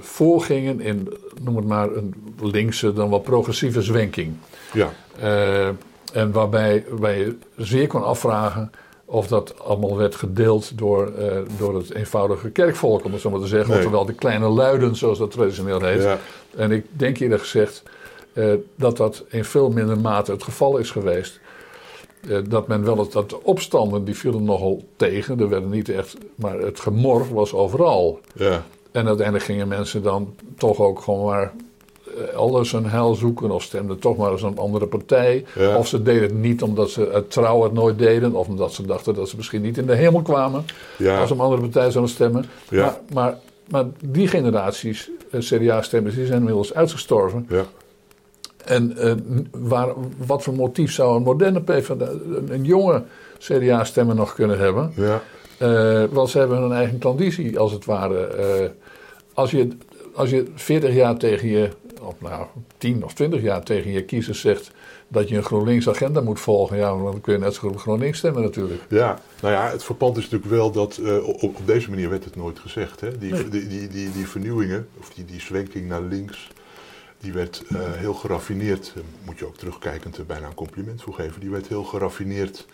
[0.00, 1.08] voorgingen in,
[1.42, 4.34] noem het maar, een linkse dan wel progressieve zwenking.
[4.72, 4.92] Ja.
[5.22, 5.68] Uh,
[6.12, 8.70] en waarbij, wij je zeer kon afvragen
[9.04, 11.12] of dat allemaal werd gedeeld door,
[11.58, 13.68] door het eenvoudige kerkvolk, om het zo maar te zeggen.
[13.68, 13.78] Nee.
[13.78, 16.02] Oftewel de kleine luiden, zoals dat traditioneel heet.
[16.02, 16.18] Ja.
[16.56, 17.82] En ik denk eerlijk gezegd
[18.74, 21.40] dat dat in veel minder mate het geval is geweest.
[22.28, 25.40] Eh, dat men wel het, dat de opstanden die vielen nogal tegen.
[25.40, 28.20] Er werden niet echt, maar het gemor was overal.
[28.34, 28.64] Ja.
[28.90, 31.52] En uiteindelijk gingen mensen dan toch ook gewoon maar
[32.16, 35.44] eh, elders een heil zoeken of stemden toch maar eens een andere partij.
[35.76, 38.86] Of ze deden het niet omdat ze het trouw het nooit deden, of omdat ze
[38.86, 40.64] dachten dat ze misschien niet in de hemel kwamen
[40.96, 41.20] ja.
[41.20, 42.44] als een andere partij zouden stemmen.
[42.70, 42.80] Ja.
[42.80, 43.38] Maar, maar,
[43.70, 47.48] maar, die generaties eh, CDA-stemmers die zijn inmiddels uitgestorven.
[48.68, 49.12] En uh,
[49.50, 49.88] waar,
[50.26, 52.10] wat voor motief zou een moderne PvdA,
[52.48, 53.02] een jonge
[53.38, 54.92] CDA-stemmer nog kunnen hebben?
[54.96, 55.22] Ja.
[55.62, 58.36] Uh, want ze hebben een eigen klandizie, als het ware.
[58.60, 58.68] Uh,
[59.34, 59.68] als, je,
[60.14, 61.68] als je 40 jaar tegen je,
[62.02, 62.46] of nou
[62.78, 64.70] 10 of 20 jaar tegen je kiezers zegt
[65.08, 68.18] dat je een GroenLinks agenda moet volgen, ja, dan kun je net zo goed GroenLinks
[68.18, 68.80] stemmen natuurlijk.
[68.88, 72.36] Ja, nou ja, het verpand is natuurlijk wel dat op, op, deze manier werd het
[72.36, 73.00] nooit gezegd.
[73.00, 73.18] Hè?
[73.18, 73.48] Die, nee.
[73.48, 76.48] die, die, die, die, vernieuwingen, of die, die zwenking naar links,
[77.20, 81.50] die werd uh, heel geraffineerd, moet je ook terugkijkend bijna een compliment voor geven, die
[81.50, 82.66] werd heel geraffineerd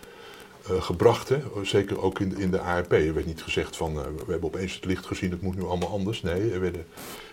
[0.79, 1.29] gebracht.
[1.29, 1.43] Hè?
[1.63, 2.93] Zeker ook in de, in de ARP.
[2.93, 5.89] Er werd niet gezegd van we hebben opeens het licht gezien, het moet nu allemaal
[5.89, 6.23] anders.
[6.23, 6.87] Nee, er, werden,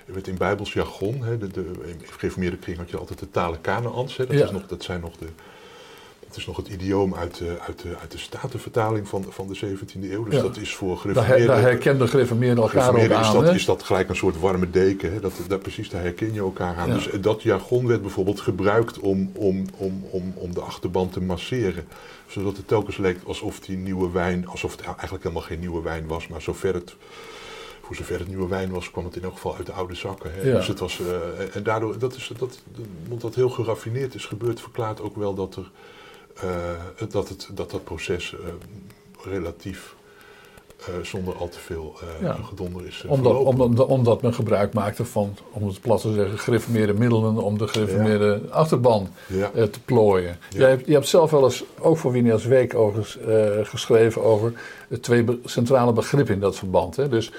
[0.05, 3.29] er werd in Bijbels jargon, hè, de, de, in gereformeerde kring had je altijd de
[3.29, 4.15] talen Kanaans.
[4.15, 4.51] Dat, ja.
[4.51, 5.25] nog, dat zijn nog de,
[6.31, 9.57] het is nog het idioom uit de, uit de, uit de Statenvertaling van, van de
[9.57, 10.23] 17e eeuw.
[10.23, 10.41] Dus ja.
[10.41, 11.47] dat is voor gereformeerden...
[11.47, 13.21] Daar, herkenden gereformeerden elkaar ook aan.
[13.21, 15.13] Is dat, is dat gelijk een soort warme deken.
[15.13, 15.19] Hè?
[15.19, 16.87] Dat, dat, precies, daar herken je elkaar aan.
[16.87, 16.93] Ja.
[16.93, 21.87] Dus dat jargon werd bijvoorbeeld gebruikt om, om, om, om, om de achterban te masseren.
[22.27, 24.47] Zodat het telkens leek alsof die nieuwe wijn...
[24.47, 26.95] alsof het eigenlijk helemaal geen nieuwe wijn was, maar zover het
[27.81, 30.33] voor zover het nieuwe wijn was, kwam het in elk geval uit de oude zakken.
[30.33, 30.41] Hè?
[30.41, 30.55] Ja.
[30.55, 32.59] Dus het was, uh, en daardoor, dat is, dat,
[33.03, 35.71] omdat dat heel geraffineerd is gebeurd, verklaart ook wel dat er
[37.09, 38.39] dat, het, dat dat proces uh,
[39.31, 39.95] relatief
[40.79, 42.33] uh, zonder al te veel ja.
[42.33, 46.93] gedonder is omdat, omdat, omdat, men gebruik maakte van, om het plat te zeggen, gereformeerde
[46.93, 48.53] middelen om de gereformeerde ja.
[48.53, 49.51] achterban ja.
[49.53, 50.37] te plooien.
[50.49, 52.75] Jij hebt, je hebt zelf wel eens, ook voor Winias Week,
[53.63, 54.53] geschreven over
[55.01, 56.95] twee be centrale begrippen in dat verband.
[56.95, 57.09] Hè?
[57.09, 57.31] Dus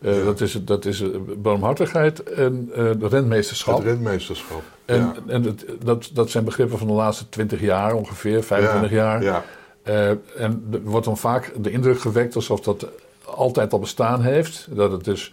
[0.00, 0.24] uh, ja.
[0.24, 1.02] Dat is, dat is
[1.36, 3.76] barmhartigheid en uh, rentmeesterschap.
[3.76, 4.62] Het rentmeesterschap.
[4.84, 5.14] En, ja.
[5.26, 8.96] en het, dat, dat zijn begrippen van de laatste 20 jaar ongeveer, 25 ja.
[8.96, 9.22] jaar.
[9.22, 9.44] Ja.
[9.88, 12.86] Uh, en er wordt dan vaak de indruk gewekt alsof dat
[13.24, 14.68] altijd al bestaan heeft.
[14.70, 15.32] Dat het dus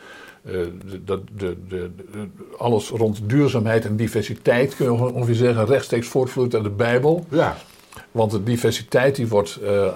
[1.05, 6.55] dat de, de, de, alles rond duurzaamheid en diversiteit, kun je ongeveer zeggen, rechtstreeks voortvloeit
[6.55, 7.25] uit de Bijbel.
[7.29, 7.55] Ja.
[8.11, 9.87] Want de diversiteit die wordt uh,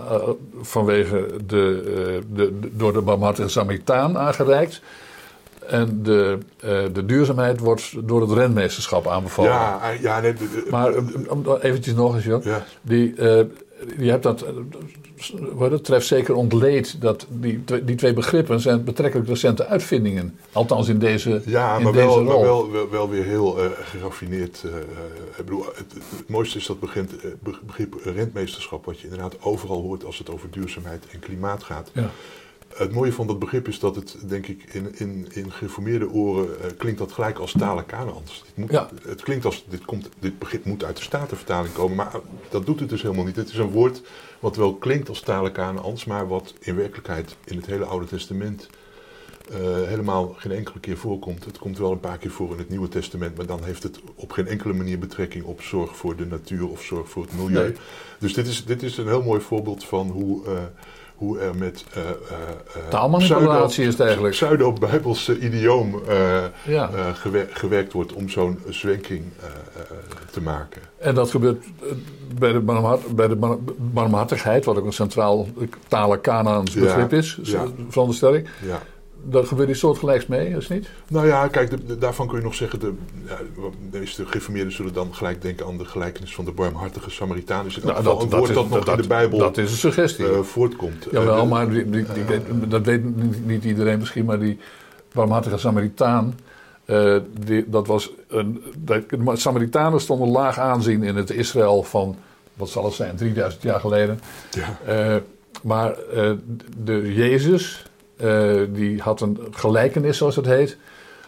[0.62, 4.81] vanwege de, uh, de, de, door de barmhartige Samaritaan aangereikt.
[5.67, 9.51] En de, uh, de duurzaamheid wordt door het renmeesterschap aanbevolen.
[9.51, 10.33] Ja, ja nee,
[10.69, 11.15] maar um,
[11.62, 12.41] eventjes nog eens, Jan.
[12.43, 12.65] Ja.
[12.81, 13.15] Die,
[13.98, 14.46] je hebt dat,
[15.54, 20.38] wat het treft zeker ontleed dat die, die twee begrippen zijn betrekkelijk recente uitvindingen.
[20.52, 23.70] Althans in deze Ja, in maar, deze wel, maar wel, wel, wel weer heel uh,
[23.82, 24.63] geraffineerd.
[24.66, 24.72] Uh,
[25.38, 25.94] ik bedoel, het,
[26.28, 27.10] mooiste is dat begrip,
[27.66, 31.92] begrip rentmeesterschap, wat je inderdaad overal hoort als het over duurzaamheid en klimaat gaat.
[31.94, 32.12] Ja.
[32.78, 36.62] Het mooie van dat begrip is dat het, denk ik, in, in, in geformeerde oren
[36.62, 38.44] eh, klinkt dat gelijk als talen Kanaans.
[38.46, 38.90] Het, moet, Ja.
[39.08, 42.12] het klinkt als, dit, komt, dit begrip moet uit de Statenvertaling komen, maar
[42.50, 43.36] dat doet het dus helemaal niet.
[43.36, 44.02] Het is een woord
[44.40, 48.68] wat wel klinkt als talen Kanaans, maar wat in werkelijkheid in het hele Oude Testament
[49.52, 51.46] eh, helemaal geen enkele keer voorkomt.
[51.46, 54.00] Het komt wel een paar keer voor in het Nieuwe Testament, maar dan heeft het
[54.16, 57.63] op geen enkele manier betrekking op zorg voor de natuur of zorg voor het milieu.
[57.63, 57.74] Nee.
[58.20, 60.52] Dus dit is, dit is een heel mooi voorbeeld van hoe, eh,
[61.17, 62.01] hoe er met eh,
[62.89, 64.34] Taalmanipulatie is het eigenlijk.
[64.34, 66.01] pseudo-bijbelse idioom
[66.65, 66.89] Ja.
[67.13, 69.23] gewer- gewerkt wordt om zo'n zwenking
[70.32, 70.82] te maken.
[70.97, 71.65] En dat gebeurt
[72.39, 75.47] bij de, barmhart, bij de bar- barmhartigheid, wat ook een centraal
[75.88, 77.65] talen Kanaans Ja, begrip is, ja.
[77.89, 78.47] veronderstelling.
[78.65, 78.82] Ja.
[79.30, 80.90] Daar gebeurt iets soortgelijks mee, is niet?
[81.08, 82.94] Nou ja, kijk, de- de- daarvan kun je nog zeggen, de,
[83.28, 83.38] ja,
[83.92, 87.66] de meeste geïnformeerden zullen dan gelijk denken aan de gelijkenis van de barmhartige Samaritaan.
[87.66, 90.30] Is Nou, geval een woord is- dat, nog in de Bijbel Dat is een suggestie.
[90.30, 91.08] eh, voortkomt.
[91.12, 92.06] Jawel, Eh, de- maar die, die,
[92.68, 94.60] dat weet niet, niet iedereen misschien, maar die
[95.13, 96.40] barmhartige Samaritaan,
[96.86, 102.16] eh, die, dat was een, de Samaritanen stonden laag aanzien in het Israël van,
[102.54, 104.20] wat zal het zijn, 3000 jaar geleden.
[104.52, 105.16] Ja, Eh,
[105.63, 106.32] maar eh,
[106.84, 107.86] de Jezus,
[108.17, 110.77] eh, die had een gelijkenis, zoals het heet.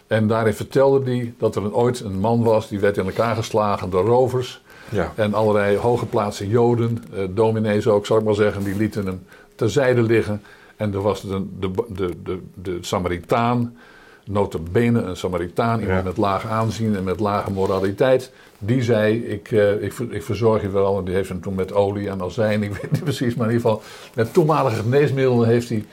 [0.06, 3.90] En daarin vertelde hij dat er ooit een man was, die werd in elkaar geslagen
[3.90, 4.62] door rovers.
[4.88, 9.22] ja, En allerlei hooggeplaatste joden, eh, dominees ook, zal ik maar zeggen, die lieten hem
[9.54, 10.42] terzijde liggen.
[10.76, 13.76] En er was de, de, de, de, de Samaritaan,
[14.24, 16.04] notabene een Samaritaan, iemand Ja.
[16.04, 18.32] met laag aanzien en met lage moraliteit.
[18.58, 20.98] Die zei, ik, eh, ik, ik verzorg je wel.
[20.98, 23.52] En die heeft hem toen met olie en azijn, ik weet niet precies, maar in
[23.54, 23.82] ieder geval
[24.14, 25.84] met toenmalige geneesmiddelen heeft hij,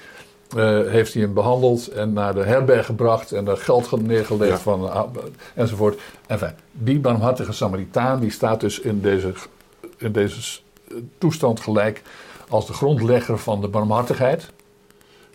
[0.55, 4.51] eh, heeft hij hem behandeld en naar de herberg gebracht en daar geld ge- neergelegd
[4.51, 4.57] Ja.
[4.57, 5.03] van, ah,
[5.55, 5.99] enzovoort.
[6.27, 9.33] Enfin, die barmhartige Samaritaan die staat dus in deze,
[9.97, 10.59] in deze
[11.17, 12.01] toestand gelijk
[12.49, 14.49] als de grondlegger van de barmhartigheid.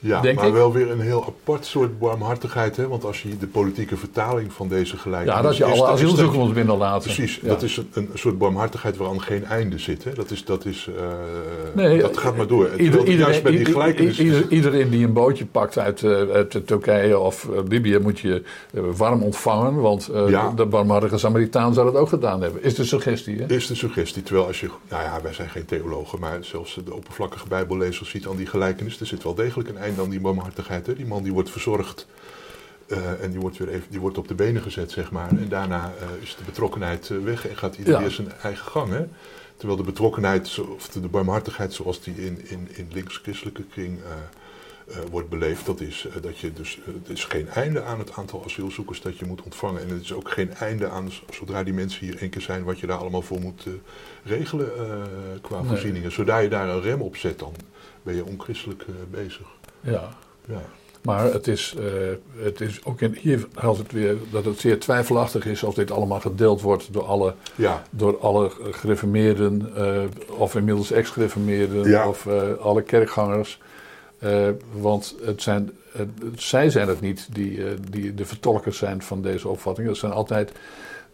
[0.05, 0.53] Ja Denk maar ik.
[0.53, 2.77] wel weer een heel apart soort barmhartigheid.
[2.77, 2.89] Hè?
[2.89, 5.37] Want als je de politieke vertaling van deze gelijkenis...
[5.37, 7.03] Ja, dat je alle asielzoekers moet binnenlaten.
[7.13, 7.49] Precies, Ja.
[7.49, 10.05] dat is een, een soort barmhartigheid waaraan geen einde zit.
[10.05, 10.13] Hè?
[10.13, 11.05] Dat, is, dat, is, eh,
[11.75, 12.71] Nee, dat gaat maar door.
[12.77, 14.21] Ieder, juist bij die gelijkenis...
[14.21, 18.43] ieder- iedereen die een bootje pakt uit, eh, uit Turkije of eh, Libië moet je
[18.97, 19.81] warm ontvangen.
[19.81, 20.53] Want Ja.
[20.57, 22.63] de barmhartige Samaritaan zou dat ook gedaan hebben.
[22.65, 23.55] Is de suggestie, hè?
[23.55, 24.23] is de suggestie.
[24.23, 28.27] Terwijl als je, nou ja, wij zijn geen theologen, maar zelfs de oppervlakkige bijbellezer ziet
[28.27, 30.87] aan die gelijkenis, er zit wel degelijk een einde aan die barmhartigheid.
[30.87, 30.95] Hè?
[30.95, 32.07] Die man die wordt verzorgd
[32.93, 35.29] eh, en die wordt weer even, die wordt op de benen gezet, zeg maar.
[35.29, 38.01] En daarna eh, is de betrokkenheid eh, weg en gaat ieder Ja.
[38.01, 38.93] weer zijn eigen gang.
[38.93, 39.05] Hè?
[39.57, 43.99] Terwijl de betrokkenheid, of de, barmhartigheid zoals die in, in, in links-christelijke kring
[45.11, 49.01] wordt beleefd, dat is dat je dus, er is geen einde aan het aantal asielzoekers
[49.01, 49.83] dat je moet ontvangen.
[49.83, 52.79] En het is ook geen einde aan, zodra die mensen hier één keer zijn, wat
[52.81, 53.67] je daar allemaal voor moet
[54.25, 54.71] regelen
[55.41, 55.69] qua Nee.
[55.69, 56.13] voorzieningen.
[56.13, 57.55] Zodra je daar een rem op zet, dan
[58.03, 59.47] ben je onchristelijk bezig.
[59.83, 60.09] Ja.
[60.49, 60.63] Ja.
[61.03, 61.85] Maar het is, eh,
[62.45, 65.91] het is ook in, hier geldt het weer dat het zeer twijfelachtig is of dit
[65.91, 70.03] allemaal gedeeld wordt door alle, Ja, door alle gereformeerden, eh,
[70.39, 72.09] of inmiddels ex-gereformeerden, Ja.
[72.09, 73.61] of eh, alle kerkgangers.
[74.73, 75.71] Want het zijn,
[76.37, 79.87] zij zijn het niet die, die de vertolkers zijn van deze opvatting.
[79.87, 80.53] Dat zijn altijd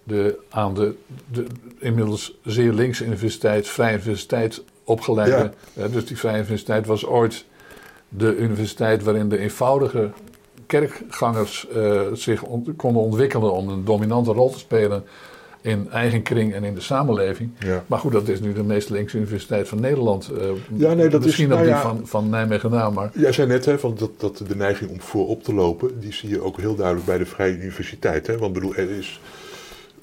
[0.02, 0.94] de aan de,
[1.32, 1.44] de
[1.78, 5.52] inmiddels zeer linkse universiteit, Vrije Universiteit opgeleide.
[5.90, 7.44] Dus die Vrije Universiteit was ooit
[8.08, 10.10] de universiteit waarin de eenvoudige
[10.66, 12.42] kerkgangers eh, zich
[12.76, 15.04] konden ontwikkelen om een dominante rol te spelen
[15.60, 17.50] in eigen kring en in de samenleving.
[17.58, 17.84] ja.
[17.86, 20.28] Maar goed, dat is nu de meest linkse universiteit van Nederland.
[20.30, 21.80] Eh, Ja, nee, dat is- Misschien ook nou die ja.
[21.80, 25.00] van, van Nijmegen na, maar Jij zei net hè, van dat, dat de neiging om
[25.00, 28.26] voorop te lopen, die zie je ook heel duidelijk bij de Vrije Universiteit.
[28.26, 28.38] Hè?
[28.38, 29.20] Want bedoel, er is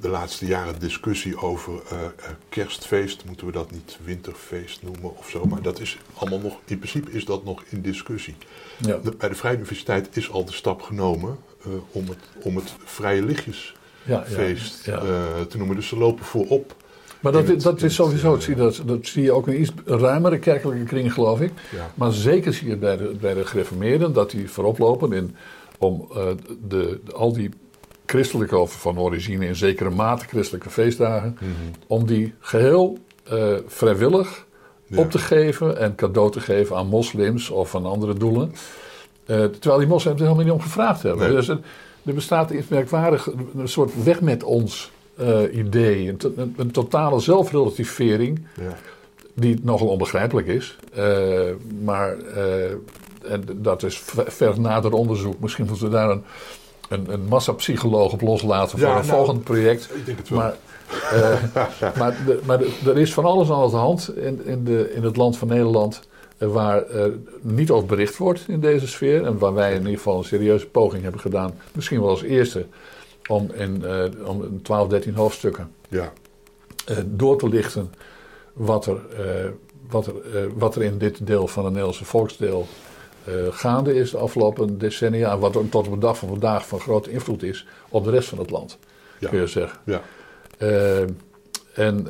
[0.02, 2.10] de laatste jaren discussie over eh, eh,
[2.50, 5.46] kerstfeest, moeten we dat niet winterfeest noemen of zo.
[5.46, 8.36] Maar dat is allemaal nog, in principe is dat nog in discussie.
[8.78, 8.98] ja.
[9.04, 12.74] De- bij de Vrije Universiteit is al de stap genomen eh, om, het, om het
[12.84, 15.00] Vrije Lichtjesfeest Ja,
[15.50, 15.76] te noemen.
[15.76, 16.76] Dus ze lopen voorop.
[17.20, 19.32] Maar dat, het- dat is het, sowieso, eh, dat zie, je, dat, dat zie je
[19.32, 21.52] ook in iets ruimere kerkelijke kring, geloof ik.
[21.96, 25.36] Maar zeker zie je bij de, bij de gereformeerden dat die voorop lopen in,
[25.78, 26.08] om
[26.68, 27.50] de- al die
[28.06, 31.52] christelijke, of van origine in zekere mate christelijke feestdagen, Mhm.
[31.88, 32.98] om die geheel
[33.30, 34.46] eh, vrijwillig
[34.88, 34.98] Ja.
[35.00, 38.52] op te geven en cadeau te geven aan moslims of aan andere doelen.
[39.26, 41.26] Eh, terwijl die moslims er helemaal niet om gevraagd hebben.
[41.28, 41.36] Nee.
[41.36, 41.60] Dus er,
[42.06, 46.08] er bestaat iets merkwaardigs, een soort weg met ons eh, idee.
[46.10, 48.78] Een, een, een totale zelfrelativering Ja.
[49.34, 50.78] die nogal onbegrijpelijk is.
[51.84, 52.16] Maar
[53.28, 55.40] en dat is ver, ver nader onderzoek.
[55.40, 56.24] Misschien moeten we daar een,
[56.90, 59.90] een, een massapsycholoog op loslaten voor Ja, een nou, volgend project.
[59.96, 60.40] Ik denk het wel.
[60.40, 60.56] Maar,
[61.12, 61.42] eh,
[62.00, 65.04] maar, de- maar de- er is van alles aan de hand in, in, de, in
[65.04, 66.02] het land van Nederland.
[66.38, 67.06] eh, waar eh,
[67.42, 69.26] niet over bericht wordt in deze sfeer.
[69.26, 72.66] En waar wij in ieder geval een serieuze poging hebben gedaan, misschien wel als eerste,
[73.28, 76.14] om in, uh, om 12, 13 hoofdstukken Ja,
[77.06, 77.94] door te lichten
[78.54, 78.98] wat er,
[79.90, 80.14] wat, er,
[80.58, 82.68] wat er in dit deel van het Nederlandse volksdeel
[83.50, 85.32] gaande is de afgelopen decennia.
[85.32, 88.30] En wat tot op de dag van vandaag van grote invloed is op de rest
[88.30, 88.78] van het land,
[89.20, 89.80] ja, kun je zeggen.
[89.84, 90.02] ja.
[91.74, 92.04] en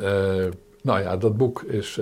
[0.81, 1.99] nou ja, dat boek is,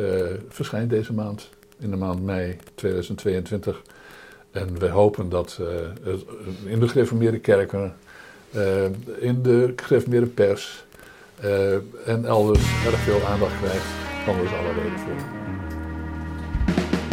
[0.47, 1.49] verschijnt deze maand
[1.79, 3.81] in de maand mei 2022.
[4.53, 5.67] En we hopen dat uh,
[6.65, 7.95] in de gereformeerde kerken,
[8.55, 8.83] uh,
[9.19, 10.85] in de gereformeerde pers
[11.43, 11.73] uh,
[12.05, 13.85] en elders erg veel aandacht krijgt.
[14.25, 15.15] Dan is alle reden voor.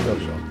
[0.06, 0.49] Dat is.